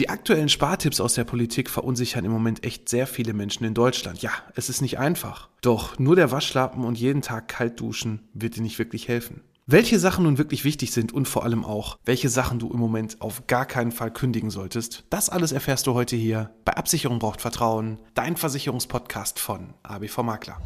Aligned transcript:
Die 0.00 0.08
aktuellen 0.08 0.48
Spartipps 0.48 0.98
aus 0.98 1.12
der 1.12 1.24
Politik 1.24 1.68
verunsichern 1.68 2.24
im 2.24 2.32
Moment 2.32 2.64
echt 2.64 2.88
sehr 2.88 3.06
viele 3.06 3.34
Menschen 3.34 3.64
in 3.64 3.74
Deutschland. 3.74 4.22
Ja, 4.22 4.30
es 4.54 4.70
ist 4.70 4.80
nicht 4.80 4.98
einfach. 4.98 5.50
Doch 5.60 5.98
nur 5.98 6.16
der 6.16 6.30
Waschlappen 6.30 6.84
und 6.84 6.98
jeden 6.98 7.20
Tag 7.20 7.48
kalt 7.48 7.78
duschen 7.78 8.26
wird 8.32 8.56
dir 8.56 8.62
nicht 8.62 8.78
wirklich 8.78 9.08
helfen. 9.08 9.42
Welche 9.66 9.98
Sachen 9.98 10.24
nun 10.24 10.38
wirklich 10.38 10.64
wichtig 10.64 10.92
sind 10.92 11.12
und 11.12 11.28
vor 11.28 11.44
allem 11.44 11.66
auch, 11.66 11.98
welche 12.06 12.30
Sachen 12.30 12.58
du 12.58 12.70
im 12.70 12.78
Moment 12.78 13.20
auf 13.20 13.46
gar 13.46 13.66
keinen 13.66 13.92
Fall 13.92 14.10
kündigen 14.10 14.48
solltest, 14.48 15.04
das 15.10 15.28
alles 15.28 15.52
erfährst 15.52 15.86
du 15.86 15.92
heute 15.92 16.16
hier 16.16 16.48
bei 16.64 16.72
Absicherung 16.72 17.18
braucht 17.18 17.42
Vertrauen, 17.42 17.98
dein 18.14 18.38
Versicherungspodcast 18.38 19.38
von 19.38 19.74
ABV 19.82 20.22
Makler. 20.22 20.62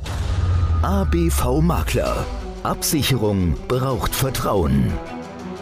ABV 0.83 1.61
Makler. 1.61 2.25
Absicherung 2.63 3.57
braucht 3.67 4.15
Vertrauen. 4.15 4.93